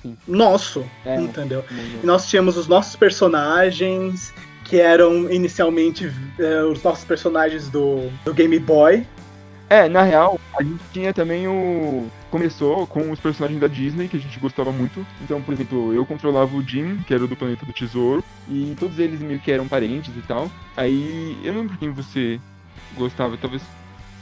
[0.00, 0.16] Sim.
[0.26, 1.64] Nosso, é, entendeu?
[2.02, 4.32] E nós tínhamos os nossos personagens,
[4.64, 9.06] que eram inicialmente é, os nossos personagens do, do Game Boy.
[9.72, 14.18] É, na real, a gente tinha também o começou com os personagens da Disney, que
[14.18, 15.06] a gente gostava muito.
[15.22, 18.98] Então, por exemplo, eu controlava o Jim, que era do Planeta do Tesouro, e todos
[18.98, 20.50] eles meio que eram parentes e tal.
[20.76, 22.38] Aí, eu não lembro quem você
[22.98, 23.62] gostava, talvez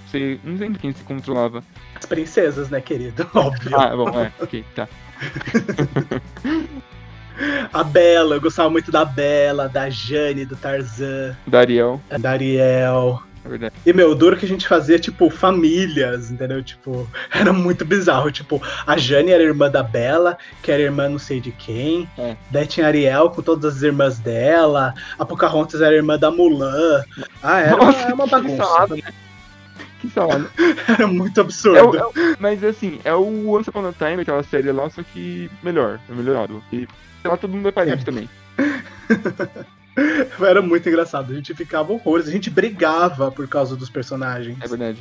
[0.06, 0.38] você.
[0.44, 1.64] Não lembro quem você controlava.
[1.96, 3.28] As princesas, né, querido?
[3.34, 3.76] Óbvio.
[3.76, 4.86] Ah, bom, é, ok, tá.
[7.72, 11.36] A Bela, eu gostava muito da Bela, da Jane, do Tarzan.
[11.46, 12.00] Da Ariel.
[12.20, 13.22] Da Ariel.
[13.44, 13.74] É verdade.
[13.86, 16.62] E, meu, duro que a gente fazia, tipo, famílias, entendeu?
[16.62, 18.30] Tipo, era muito bizarro.
[18.30, 22.08] Tipo, a Jane era irmã da Bela, que era irmã não sei de quem.
[22.18, 22.36] É.
[22.50, 24.94] Daí tinha a Ariel com todas as irmãs dela.
[25.18, 27.02] A Pocahontas era irmã da Mulan.
[27.42, 28.64] Ah, era, Nossa, uma, uma bagunça.
[28.64, 29.02] Salada, né?
[30.00, 30.50] Que salada.
[30.88, 31.78] era muito absurdo.
[31.78, 34.88] É o, é o, mas, assim, é o Once Upon a Time, aquela série lá,
[34.90, 36.62] só que melhor, é melhorado.
[36.72, 36.86] E
[37.24, 38.28] lá todo mundo é parente também.
[40.40, 41.32] Era muito engraçado.
[41.32, 42.28] A gente ficava horrores.
[42.28, 44.58] A gente brigava por causa dos personagens.
[44.60, 44.98] É verdade.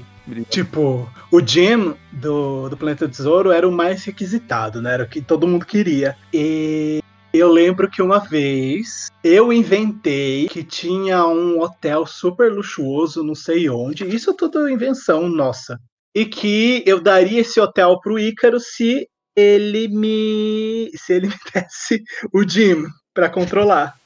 [0.49, 4.93] Tipo, o Jim do, do Planeta Tesouro era o mais requisitado, né?
[4.93, 6.15] Era o que todo mundo queria.
[6.33, 6.99] E
[7.33, 13.69] eu lembro que uma vez eu inventei que tinha um hotel super luxuoso, não sei
[13.69, 14.05] onde.
[14.07, 15.79] Isso é tudo invenção nossa.
[16.15, 20.89] E que eu daria esse hotel pro Ícaro se ele me.
[20.95, 23.98] se ele me desse o Jim para controlar.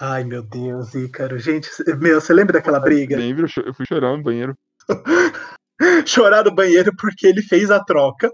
[0.00, 1.38] Ai, meu Deus, Ícaro.
[1.38, 3.16] Gente, meu, você lembra daquela briga?
[3.16, 4.56] Lembro, eu fui chorar no banheiro.
[6.06, 8.32] chorar no banheiro porque ele fez a troca.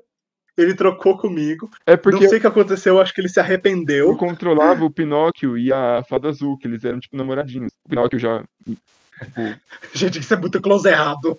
[0.56, 1.70] Ele trocou comigo.
[1.86, 4.08] É porque Não sei o que aconteceu, acho que ele se arrependeu.
[4.08, 7.72] Eu controlava o Pinóquio e a Fada Azul, que eles eram tipo namoradinhos.
[7.86, 8.44] O Pinóquio já.
[8.66, 8.82] Tipo...
[9.94, 11.38] Gente, isso é muito close errado.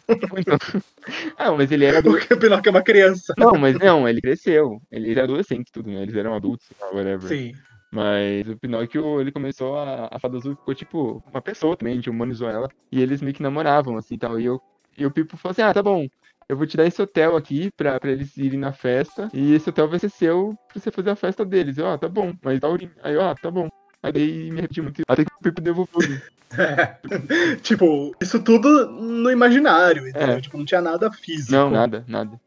[1.38, 2.02] ah, mas ele era.
[2.04, 3.34] Porque o Pinóquio é uma criança.
[3.38, 4.82] Não, mas não, ele cresceu.
[4.91, 6.02] Ele era adolescente, tudo, né?
[6.02, 7.28] Eles eram adultos, whatever.
[7.28, 7.54] Sim.
[7.93, 10.10] Mas o Pinóquio, ele começou a.
[10.12, 12.67] A Fada Azul ficou tipo uma pessoa também, a gente humanizou ela.
[12.91, 14.39] E eles meio que namoravam, assim tal.
[14.39, 14.60] E, eu,
[14.97, 16.08] e o Pipo falou assim: ah, tá bom,
[16.49, 19.29] eu vou te dar esse hotel aqui pra, pra eles irem na festa.
[19.32, 21.77] E esse hotel vai ser seu pra você fazer a festa deles.
[21.77, 22.67] Eu, ah, tá bom, mas tá
[23.03, 23.69] Aí eu, ah, tá bom.
[24.01, 25.03] Aí me repeti muito.
[25.08, 26.21] Até que o Pipo devolveu tudo.
[27.62, 30.38] tipo, isso tudo no imaginário, entendeu?
[30.38, 30.41] É.
[30.41, 31.51] Tipo, não tinha nada físico.
[31.51, 32.41] Não, nada, nada.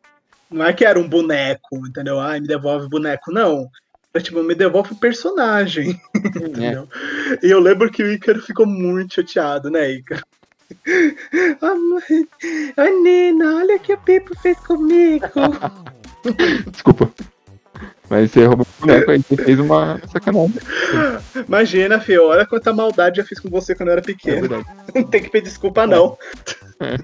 [0.51, 2.19] Não é que era um boneco, entendeu?
[2.19, 3.33] Ai, me devolve boneco.
[3.33, 3.71] Não
[4.21, 6.01] tipo, me devolve o personagem.
[6.59, 7.47] É.
[7.47, 10.23] E eu lembro que o Ícaro ficou muito chateado, né, Ícaro?
[12.77, 15.27] A Nina, olha o que o Pipo fez comigo.
[16.71, 17.11] Desculpa.
[18.09, 20.55] Mas você roubou o boneco aí, você fez uma sacanagem.
[21.47, 24.65] Imagina, filho, olha quanta maldade eu fiz com você quando eu era pequeno.
[24.95, 26.17] É não tem que pedir desculpa, não.
[26.81, 26.97] É.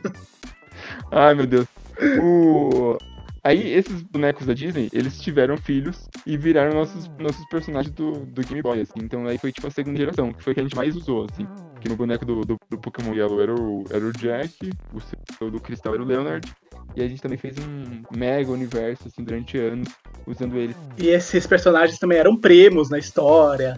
[1.10, 1.66] Ai, meu Deus.
[2.20, 2.96] O...
[3.44, 8.40] Aí, esses bonecos da Disney, eles tiveram filhos e viraram nossos, nossos personagens do, do
[8.42, 9.00] Game Boy, assim.
[9.02, 11.44] Então aí foi tipo a segunda geração, que foi que a gente mais usou, assim.
[11.80, 14.70] Que no boneco do, do, do Pokémon Yellow era o, era o Jack,
[15.40, 16.48] o do Cristal era o Leonard.
[16.94, 19.88] E a gente também fez um mega universo, assim, durante anos,
[20.24, 20.76] usando eles.
[20.96, 23.76] E esses personagens também eram primos na história.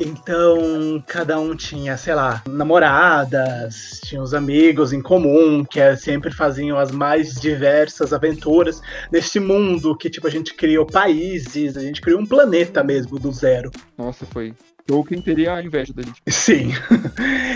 [0.00, 6.32] Então, cada um tinha, sei lá, namoradas, tinha os amigos em comum, que é, sempre
[6.32, 12.00] faziam as mais diversas aventuras nesse mundo que, tipo, a gente criou países, a gente
[12.00, 13.70] criou um planeta mesmo do zero.
[13.96, 14.54] Nossa, foi
[14.86, 16.20] Tolkien teria a inveja da gente.
[16.28, 16.72] Sim.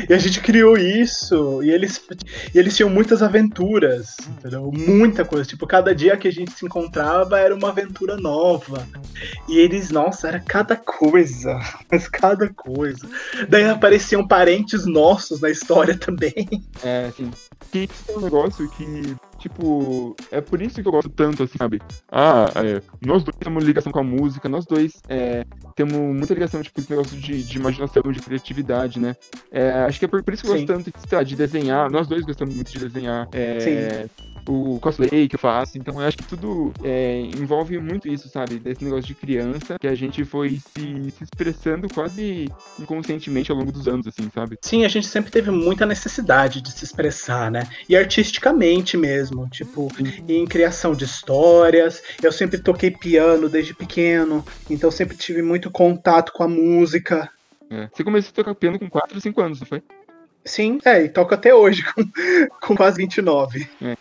[0.09, 1.63] e a gente criou isso.
[1.63, 2.01] E eles,
[2.55, 4.17] e eles tinham muitas aventuras.
[4.29, 4.71] Entendeu?
[4.73, 5.45] Muita coisa.
[5.45, 8.87] Tipo, cada dia que a gente se encontrava era uma aventura nova.
[9.49, 11.59] E eles, nossa, era cada coisa.
[11.91, 13.09] Mas cada coisa.
[13.49, 16.47] Daí apareciam parentes nossos na história também.
[16.83, 17.31] É, sim.
[17.71, 19.17] Que é um negócio que
[19.49, 21.81] tipo, é por isso que eu gosto tanto, assim, sabe?
[22.11, 26.63] Ah, é, nós dois temos ligação com a música, nós dois é, temos muita ligação,
[26.63, 29.17] tipo, esse negócio de, de imaginação, de criatividade, né?
[29.51, 32.07] É, acho que é por, por, isso que eu gosto tanto de, de desenhar, nós
[32.07, 33.29] dois gostamos muito de desenhar.
[33.33, 35.79] É, Sim o cosplay que eu faço.
[35.79, 38.59] Então eu acho que tudo é, envolve muito isso, sabe?
[38.59, 43.73] Desse negócio de criança que a gente foi se, se, expressando quase inconscientemente ao longo
[43.73, 44.59] dos anos, assim, sabe?
[44.63, 47.69] Sim, a gente sempre teve muita necessidade de se expressar, né?
[47.89, 49.89] E artisticamente mesmo, tipo,
[50.29, 52.03] em criação de histórias.
[52.23, 57.31] Eu sempre toquei piano desde pequeno, então sempre tive muito contato com a música.
[57.71, 57.89] É.
[57.93, 59.83] Você começou a tocar piano com 4 ou 5 anos, não foi?
[60.45, 62.05] Sim, é, e toco até hoje, com,
[62.69, 63.69] com quase 29.
[63.83, 63.97] É.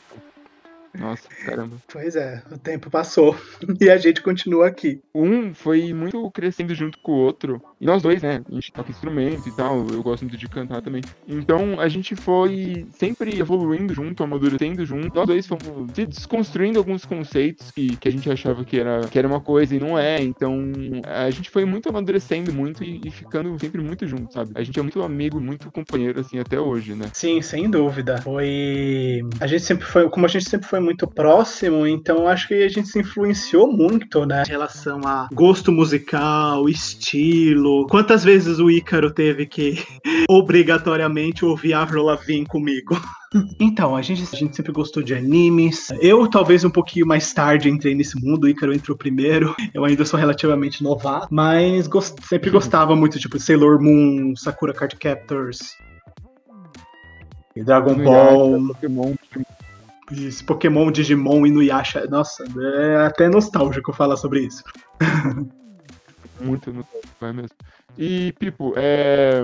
[0.97, 1.77] Nossa, caramba.
[1.91, 3.36] Pois é, o tempo passou
[3.79, 5.01] e a gente continua aqui.
[5.13, 7.62] Um foi muito crescendo junto com o outro.
[7.79, 8.41] E nós dois, né?
[8.49, 9.85] A gente toca instrumento e tal.
[9.91, 11.01] Eu gosto muito de cantar também.
[11.27, 15.15] Então a gente foi sempre evoluindo junto, amadurecendo junto.
[15.15, 19.27] Nós dois fomos desconstruindo alguns conceitos que, que a gente achava que era, que era
[19.27, 20.21] uma coisa e não é.
[20.21, 20.71] Então
[21.03, 24.51] a gente foi muito amadurecendo muito e, e ficando sempre muito junto, sabe?
[24.55, 27.09] A gente é muito amigo, muito companheiro, assim, até hoje, né?
[27.13, 28.21] Sim, sem dúvida.
[28.21, 29.21] Foi.
[29.39, 30.09] A gente sempre foi.
[30.09, 34.25] Como a gente sempre foi muito próximo, então acho que a gente se influenciou muito,
[34.25, 34.43] né?
[34.45, 37.64] Em relação a gosto musical, estilo.
[37.89, 39.84] Quantas vezes o Ícaro teve que
[40.30, 42.95] obrigatoriamente ouvir Avril Lavigne comigo?
[43.60, 45.89] Então, a gente, a gente sempre gostou de animes.
[45.99, 48.45] Eu, talvez um pouquinho mais tarde, entrei nesse mundo.
[48.45, 49.54] O Ícaro entrou primeiro.
[49.73, 51.28] Eu ainda sou relativamente novato.
[51.30, 55.75] Mas gost, sempre gostava muito, tipo, Sailor Moon, Sakura Card Captors.
[57.58, 58.67] Dragon Ball.
[58.67, 59.15] Pokémon,
[60.13, 62.06] esse Pokémon, Digimon, Inuyasha.
[62.08, 64.63] Nossa, é até nostálgico falar sobre isso.
[66.39, 67.56] Muito nostálgico, é mesmo.
[67.98, 69.43] E, Pipo, é...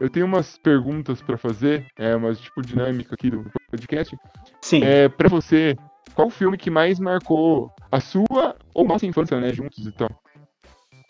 [0.00, 4.16] eu tenho umas perguntas para fazer, é uma tipo dinâmica aqui do podcast.
[4.62, 4.82] Sim.
[4.82, 5.76] É, para você,
[6.14, 10.10] qual o filme que mais marcou a sua ou nossa infância, né, juntos e tal?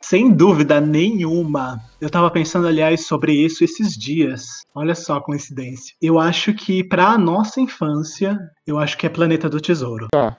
[0.00, 1.80] Sem dúvida nenhuma.
[1.98, 4.44] Eu tava pensando, aliás, sobre isso esses dias.
[4.74, 5.94] Olha só a coincidência.
[6.00, 10.08] Eu acho que, pra nossa infância, eu acho que é Planeta do Tesouro.
[10.12, 10.36] Tá.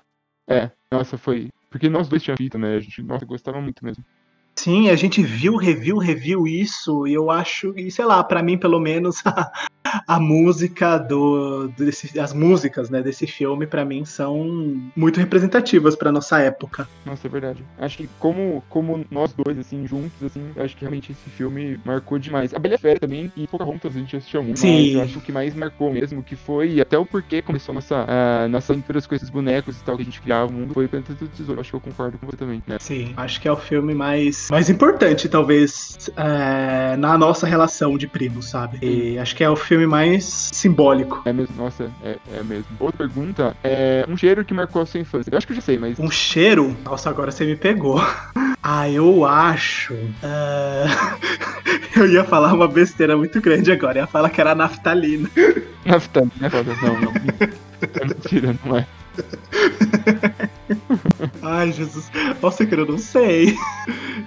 [0.47, 1.49] É, nossa, foi.
[1.71, 2.75] Porque nós dois tínhamos fita, né?
[2.75, 4.03] A gente, nossa, gostava muito mesmo.
[4.55, 8.57] Sim, a gente viu, reviu, reviu isso, e eu acho, e sei lá, para mim
[8.57, 9.51] pelo menos a,
[10.07, 16.11] a música do desse, as músicas, né, desse filme para mim são muito representativas para
[16.11, 16.87] nossa época.
[17.05, 17.63] Nossa, é verdade.
[17.77, 22.17] Acho que como como nós dois assim juntos assim, acho que realmente esse filme marcou
[22.17, 22.53] demais.
[22.53, 24.73] A Bela Fera também e Pocahontas a gente assistiu muito, Sim.
[24.73, 28.05] mas eu acho que mais marcou mesmo que foi até o porquê começou a nossa
[28.07, 30.87] a nossa aventuras com esses bonecos e tal que a gente criava o mundo foi
[30.87, 31.61] Planeta do Tesouro.
[31.61, 32.77] Acho que eu concordo com você também, né?
[32.79, 38.07] Sim, acho que é o filme mais mais importante talvez é, na nossa relação de
[38.07, 38.79] primos, sabe?
[38.81, 41.21] E acho que é o filme mais simbólico.
[41.25, 42.65] É mesmo, nossa, é, é mesmo.
[42.79, 45.29] Outra pergunta é um cheiro que marcou a sua infância.
[45.31, 45.99] Eu acho que eu já sei, mas.
[45.99, 46.75] Um cheiro?
[46.83, 48.01] Nossa, agora você me pegou.
[48.67, 49.93] Ah, eu acho.
[49.93, 50.89] Uh...
[51.95, 53.99] eu ia falar uma besteira muito grande agora.
[53.99, 55.29] Eu ia falar que era naftalina.
[55.85, 56.49] Naftalina,
[56.81, 57.13] não, não.
[57.93, 58.87] É mentira, não é.
[61.45, 62.11] Ai, Jesus.
[62.41, 63.59] Nossa, cara, eu não sei.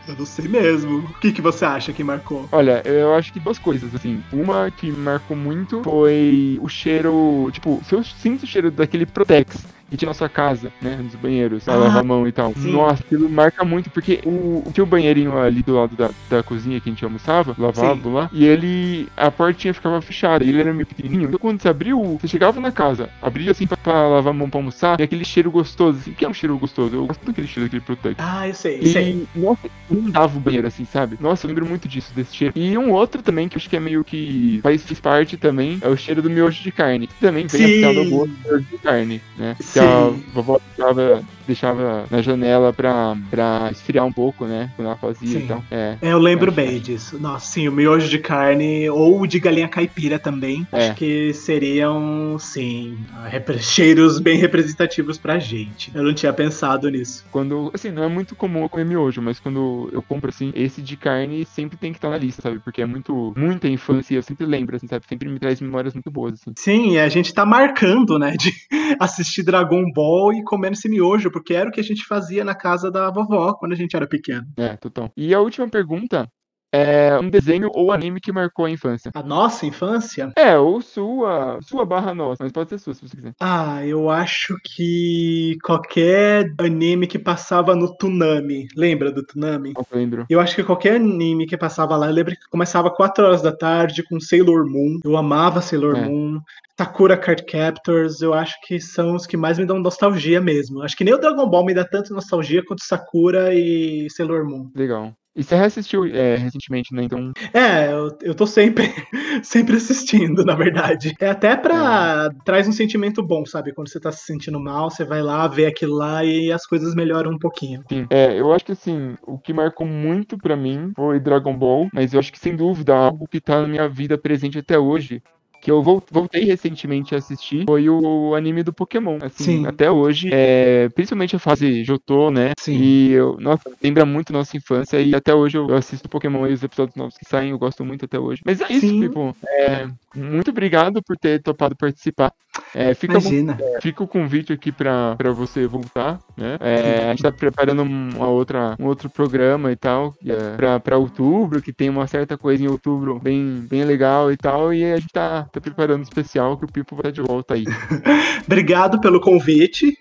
[0.07, 0.99] Eu não sei mesmo.
[0.99, 2.49] O que, que você acha que marcou?
[2.53, 4.23] Olha, eu acho que duas coisas, assim.
[4.33, 7.51] Uma que marcou muito foi o cheiro.
[7.53, 10.96] Tipo, se eu sinto o cheiro daquele Protex e tinha nossa casa, né?
[10.96, 12.53] Nos banheiros, ah, lavar a mão e tal.
[12.55, 12.72] Sim.
[12.72, 16.81] Nossa, aquilo marca muito, porque o, tinha o banheirinho ali do lado da, da cozinha
[16.81, 18.12] que a gente almoçava, lavava sim.
[18.12, 21.29] lá, e ele, a portinha ficava fechada, ele era meio pequenininho.
[21.29, 24.51] Então quando você abriu, você chegava na casa, abria assim pra, pra lavar a mão
[24.51, 26.94] pra almoçar, e aquele cheiro gostoso, assim, que é um cheiro gostoso?
[26.94, 28.16] Eu gosto daquele cheiro daquele Protect.
[28.18, 29.27] Ah, eu sei, e, sei.
[29.35, 31.16] Nossa, inundava o banheiro, assim, sabe?
[31.20, 32.53] Nossa, eu lembro muito disso, desse cheiro.
[32.57, 35.88] E um outro também, que eu acho que é meio que faz parte também, é
[35.88, 38.79] o cheiro do miojo de carne, que também vem a do gosto do miojo de
[38.79, 39.57] carne, né?
[39.61, 39.78] Sim.
[39.79, 44.71] Que a vovó tava deixava na janela pra, pra esfriar um pouco, né?
[44.77, 45.45] Quando ela fazia, sim.
[45.45, 45.65] então.
[45.71, 47.19] É, é eu lembro bem disso.
[47.19, 50.67] Nossa, sim, o miojo de carne ou de galinha caipira também.
[50.71, 50.79] É.
[50.79, 52.99] Acho que seriam, sim,
[53.61, 55.91] cheiros bem representativos pra gente.
[55.95, 57.25] Eu não tinha pensado nisso.
[57.33, 60.83] Quando, assim, não é muito comum eu comer miojo, mas quando eu compro, assim, esse
[60.83, 62.59] de carne sempre tem que estar na lista, sabe?
[62.59, 65.07] Porque é muito, muita infância, eu sempre lembro, assim, sabe?
[65.09, 66.53] Sempre me traz memórias muito boas, assim.
[66.57, 68.53] Sim, a gente tá marcando, né, de
[69.01, 72.55] assistir Dragon Ball e comendo esse miojo, porque era o que a gente fazia na
[72.55, 74.46] casa da vovó quando a gente era pequeno.
[74.57, 75.11] É, total.
[75.16, 76.29] E a última pergunta
[76.73, 79.11] é um desenho ou anime que marcou a infância.
[79.15, 80.33] A nossa infância?
[80.37, 83.35] É, ou sua, sua barra nossa, mas pode ser sua se você quiser.
[83.41, 88.69] Ah, eu acho que qualquer anime que passava no Tunami.
[88.77, 89.73] Lembra do Tunami?
[89.77, 90.27] Eu lembro.
[90.29, 93.53] Eu acho que qualquer anime que passava lá, eu lembro que começava 4 horas da
[93.53, 94.99] tarde com Sailor Moon.
[95.05, 96.05] Eu amava Sailor é.
[96.05, 96.41] Moon.
[96.79, 100.81] Sakura Card Captors, eu acho que são os que mais me dão nostalgia mesmo.
[100.81, 104.71] Acho que nem o Dragon Ball me dá tanto nostalgia quanto Sakura e Sailor Moon.
[104.77, 105.13] Legal.
[105.38, 107.05] E você reassistiu é, recentemente, né?
[107.05, 107.33] Então.
[107.55, 108.92] É, eu, eu tô sempre,
[109.40, 111.14] sempre assistindo, na verdade.
[111.20, 112.29] É até pra.
[112.29, 112.44] É.
[112.44, 113.72] traz um sentimento bom, sabe?
[113.72, 116.92] Quando você tá se sentindo mal, você vai lá, vê aquilo lá e as coisas
[116.92, 117.85] melhoram um pouquinho.
[117.88, 118.05] Sim.
[118.11, 122.12] É, eu acho que assim, o que marcou muito para mim foi Dragon Ball, mas
[122.12, 125.22] eu acho que sem dúvida algo que tá na minha vida presente até hoje
[125.61, 129.18] que eu voltei recentemente a assistir foi o anime do Pokémon.
[129.21, 129.66] Assim, Sim.
[129.66, 132.53] até hoje, é, principalmente a fase Jotô, né?
[132.59, 132.77] Sim.
[132.77, 136.62] E eu, nossa, lembra muito nossa infância e até hoje eu assisto Pokémon e os
[136.62, 138.42] episódios novos que saem, eu gosto muito até hoje.
[138.44, 139.01] Mas é isso, Sim.
[139.01, 142.33] tipo, é, muito obrigado por ter topado participar.
[142.75, 143.57] É, fica, Imagina.
[143.61, 146.57] É, fica o convite aqui para você voltar, né?
[146.61, 151.62] É, a gente tá preparando uma outra, um outro programa e tal, é, para outubro,
[151.62, 155.12] que tem uma certa coisa em outubro bem, bem legal e tal, e a gente
[155.12, 157.64] tá tá preparando um especial que o Pipo vai de volta aí.
[158.47, 159.97] Obrigado pelo convite.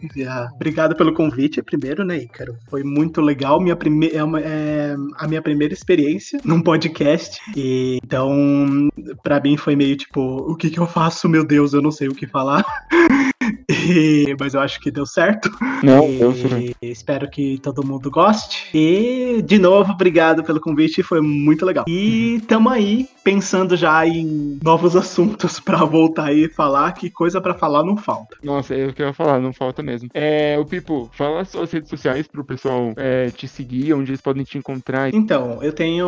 [0.56, 2.56] Obrigado pelo convite, primeiro, né, Ícaro?
[2.70, 3.60] Foi muito legal.
[3.60, 4.10] Minha prime...
[4.14, 7.40] é, uma, é a minha primeira experiência num podcast.
[7.56, 8.90] E, então,
[9.24, 11.28] para mim foi meio tipo, o que que eu faço?
[11.28, 12.66] Meu Deus, eu não sei o que falar.
[13.70, 15.50] E, mas eu acho que deu certo.
[15.84, 16.76] Não, e, deu certo.
[16.82, 18.70] Espero que todo mundo goste.
[18.74, 21.86] E, de novo, obrigado pelo convite, foi muito legal.
[21.88, 27.42] E tamo aí pensando já em novos assuntos para voltar aí e falar, que coisa
[27.42, 28.38] para falar não falta.
[28.42, 30.10] Nossa, é o que eu ia falar, não falta mesmo.
[30.14, 34.44] É, o Pipo, fala suas redes sociais pro pessoal é, te seguir, onde eles podem
[34.44, 35.14] te encontrar.
[35.14, 36.08] Então, eu tenho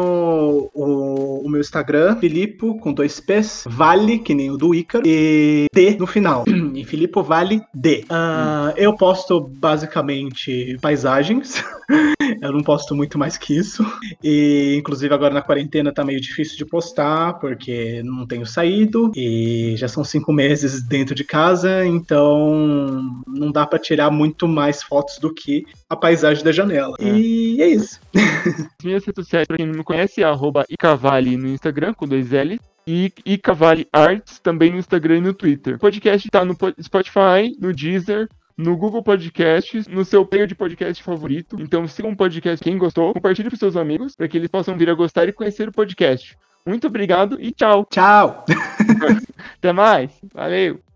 [0.73, 5.65] o, o meu Instagram, Filipo, com dois P's, Vale, que nem o do Ícaro, e
[5.73, 6.45] D no final.
[6.73, 8.05] e Filipo Vale D.
[8.09, 11.63] Uh, eu posto basicamente paisagens.
[12.41, 13.85] eu não posto muito mais que isso.
[14.23, 19.75] E, inclusive, agora na quarentena tá meio difícil de postar porque não tenho saído e
[19.77, 25.17] já são cinco meses dentro de casa, então não dá para tirar muito mais fotos
[25.19, 26.95] do que a paisagem da janela.
[26.99, 27.09] É.
[27.09, 27.99] E é isso.
[28.83, 32.31] Minhas redes sociais, pra quem não me conhece, é arroba Icavale no Instagram, com dois
[32.33, 32.59] L.
[32.91, 35.75] E Icavale Arts também no Instagram e no Twitter.
[35.75, 41.03] O podcast tá no Spotify, no Deezer, no Google Podcasts, no seu player de podcast
[41.03, 41.55] favorito.
[41.61, 44.89] Então siga um podcast quem gostou, compartilhe para seus amigos para que eles possam vir
[44.89, 46.35] a gostar e conhecer o podcast.
[46.65, 47.85] Muito obrigado e tchau.
[47.85, 48.43] Tchau.
[49.59, 50.09] Até mais.
[50.33, 50.88] Valeu.